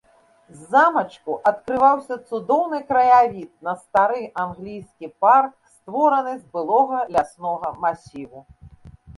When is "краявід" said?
2.91-3.51